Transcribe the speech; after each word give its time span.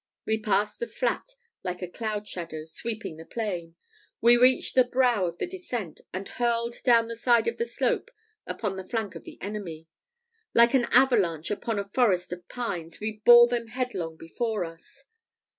We 0.25 0.39
passed 0.39 0.79
the 0.79 0.87
flat 0.87 1.35
like 1.63 1.83
a 1.83 1.87
cloud 1.87 2.27
shadow, 2.27 2.65
sweeping 2.65 3.17
the 3.17 3.23
plain. 3.23 3.75
We 4.19 4.35
reached 4.35 4.73
the 4.73 4.83
brow 4.83 5.27
of 5.27 5.37
the 5.37 5.45
descent, 5.45 6.01
and 6.11 6.27
hurled 6.27 6.77
down 6.83 7.07
the 7.07 7.15
side 7.15 7.47
of 7.47 7.57
the 7.57 7.67
slope 7.67 8.09
upon 8.47 8.77
the 8.77 8.83
flank 8.87 9.13
of 9.13 9.25
the 9.25 9.39
enemy; 9.43 9.87
like 10.55 10.73
an 10.73 10.85
avalanche 10.85 11.51
upon 11.51 11.77
a 11.77 11.87
forest 11.89 12.33
of 12.33 12.49
pines, 12.49 12.99
we 12.99 13.21
bore 13.23 13.45
them 13.47 13.67
headlong 13.67 14.17
before 14.17 14.65
us. 14.65 15.05